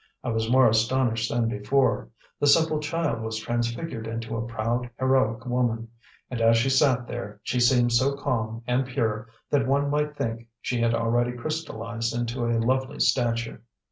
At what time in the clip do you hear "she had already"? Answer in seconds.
10.59-11.33